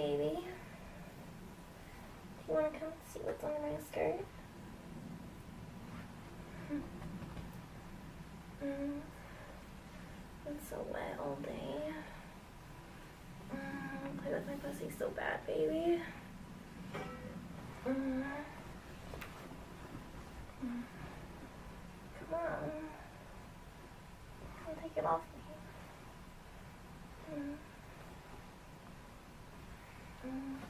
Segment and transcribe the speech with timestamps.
[0.00, 0.32] baby.
[2.38, 4.24] Do you want to come see what's under my skirt?
[8.64, 9.00] Mm.
[10.46, 11.92] It's so wet all day.
[13.52, 16.00] Mm, play with my pussy so bad, baby.
[17.86, 18.24] Mm.
[22.18, 22.70] Come on.
[24.66, 25.20] Don't take it off
[27.36, 27.42] me.
[30.24, 30.69] Mm.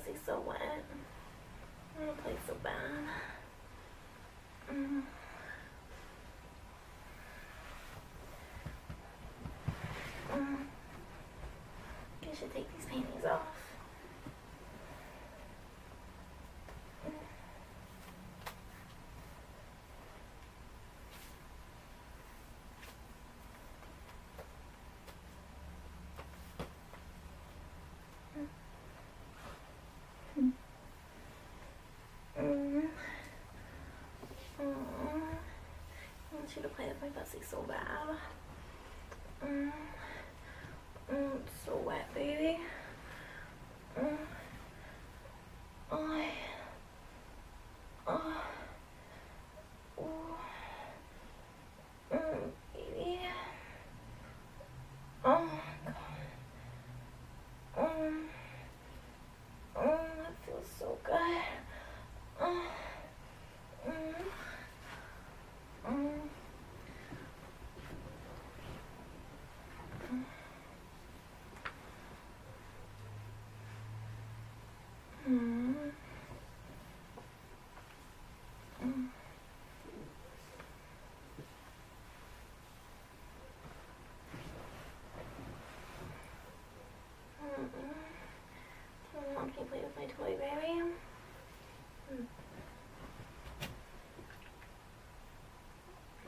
[0.00, 0.60] Pussy's so wet.
[1.98, 2.72] I'm gonna play so bad.
[4.72, 5.02] Mm.
[12.22, 13.40] You should take these panties off.
[30.38, 30.52] Mm.
[32.38, 32.82] Mm.
[34.60, 34.64] I
[36.34, 38.16] want you to play with my pussy so bad.
[39.44, 39.72] Mm.
[41.12, 42.58] Mm, it's so wet, baby.
[43.98, 44.16] Mm.
[45.92, 46.24] Oh.
[48.06, 48.42] Oh.
[49.98, 50.38] Oh.
[52.12, 53.18] Mm, baby.
[55.24, 55.96] Oh my god.
[57.78, 58.24] Mm.
[59.76, 61.42] Mm, that feels so good.
[62.40, 62.62] Mm.
[63.86, 64.14] Mm.
[65.86, 66.20] Mm.
[75.30, 75.92] Mm.
[78.82, 79.08] Mm.
[87.42, 87.90] Mm-mm.
[89.34, 90.82] Mom, can you play with my toy, baby?
[92.10, 92.26] Mm.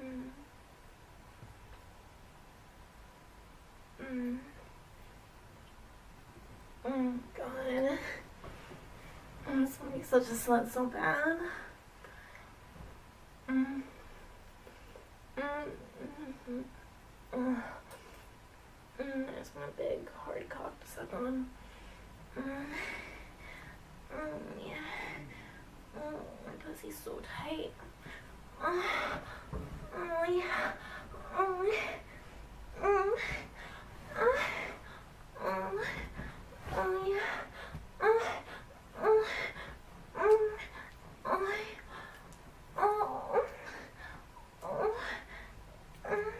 [0.00, 0.30] Mm.
[4.02, 4.38] Mm.
[6.84, 7.98] Mm, God.
[10.14, 11.38] I just slut so bad.
[13.48, 13.82] Mm.
[15.38, 15.42] Mm.
[16.48, 16.64] Mm.
[17.32, 17.62] Mm.
[19.00, 19.28] Mm.
[19.28, 21.46] I just want a big hard cock to suck on.
[22.38, 22.66] Mm.
[24.12, 24.74] Mm, yeah.
[25.96, 27.72] Mm, my pussy's so tight.
[28.62, 28.84] Oh,
[29.96, 30.72] oh yeah.
[31.38, 31.64] Oh,
[32.82, 33.10] mm.
[34.18, 34.38] Oh,
[35.42, 35.84] oh,
[36.76, 37.20] oh yeah.
[38.00, 38.22] Oh,
[39.02, 39.24] oh,
[40.16, 40.50] oh,
[41.26, 41.58] oh,
[42.78, 43.44] oh,
[44.64, 44.94] oh,
[46.10, 46.32] mm.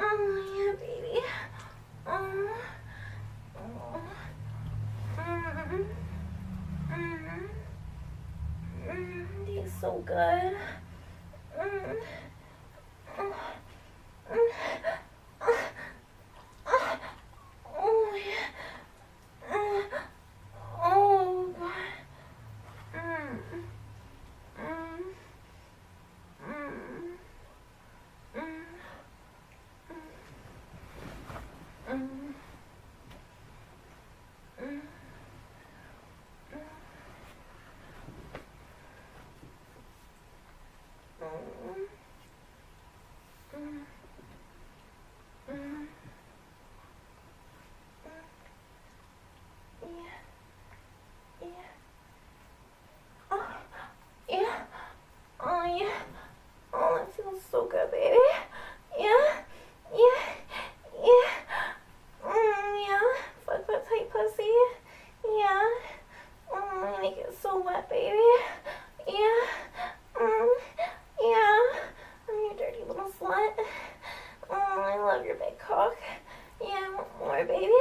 [0.00, 1.20] oh yeah, baby.
[2.06, 2.48] Oh,
[3.56, 4.00] oh,
[5.18, 5.86] mm,
[6.90, 7.48] mm,
[8.88, 10.56] mm, he's so good.
[11.58, 11.96] Mm,
[13.16, 13.32] mm,
[14.32, 15.07] mm,
[75.24, 75.96] your big cock.
[76.60, 77.72] Yeah, more, baby.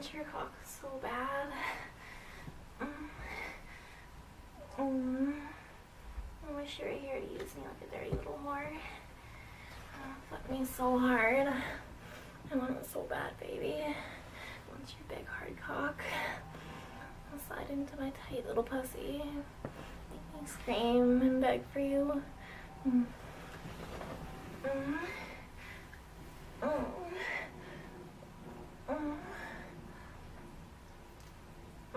[0.00, 1.48] want your cock so bad.
[2.80, 3.10] Um,
[4.78, 5.34] mm,
[6.48, 8.64] I wish you were here to use me like a dirty little whore.
[9.94, 11.48] Oh, fuck me so hard.
[11.48, 13.74] I want it so bad, baby.
[13.82, 13.94] I
[14.72, 16.00] want your big hard cock.
[17.30, 19.22] I'll slide into my tight little pussy.
[19.22, 22.22] Make me scream and beg for you.
[22.88, 23.04] Mm.
[24.64, 24.98] Mm.
[26.62, 26.84] Mm.
[28.88, 29.16] Mm.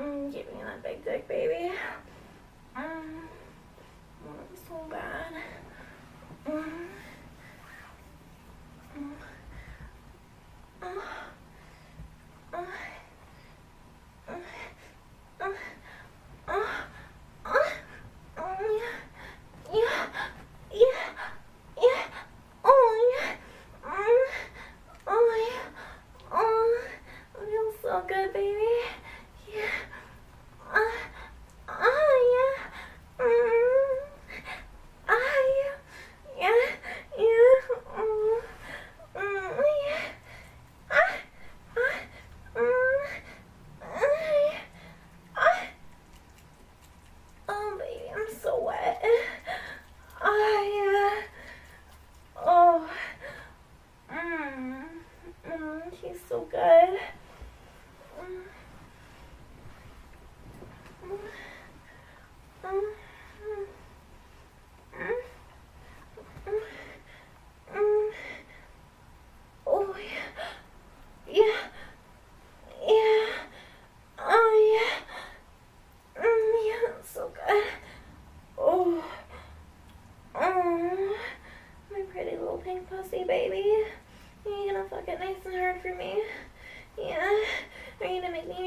[0.04, 1.63] Mm, give me that big dick, baby.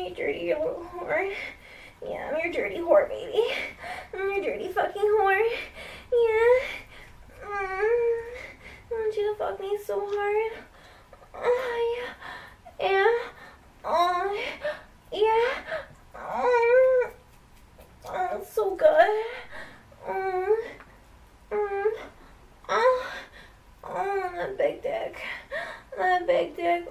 [0.06, 1.32] you dirty little whore.
[2.06, 3.42] Yeah, I'm your dirty whore, baby.
[4.14, 5.42] I'm your dirty fucking whore.
[6.12, 6.60] Yeah.
[7.44, 7.48] Mm.
[7.48, 10.52] I want you to fuck me so hard.
[11.34, 11.96] Oh,
[12.78, 12.88] yeah.
[12.88, 13.18] Yeah.
[13.84, 14.40] Oh,
[15.12, 15.78] yeah.
[16.14, 17.10] Oh,
[18.08, 19.24] oh so good.
[20.06, 20.56] Oh,
[21.50, 21.84] mm.
[22.68, 23.06] oh,
[23.84, 25.20] oh, that big dick.
[25.96, 26.88] That big dick.